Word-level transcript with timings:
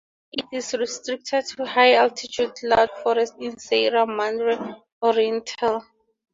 It 0.31 0.45
is 0.51 0.73
restricted 0.73 1.45
to 1.49 1.65
high 1.67 1.93
altitude 1.93 2.55
cloud 2.55 2.89
forests 3.03 3.35
in 3.39 3.53
the 3.53 3.59
Sierra 3.59 4.07
Madre 4.07 4.57
Oriental. 5.03 5.85